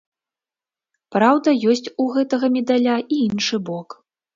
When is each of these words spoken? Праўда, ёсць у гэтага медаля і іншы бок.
Праўда, 1.17 1.49
ёсць 1.75 1.91
у 2.07 2.09
гэтага 2.19 2.53
медаля 2.59 3.01
і 3.13 3.25
іншы 3.31 3.65
бок. 3.71 3.89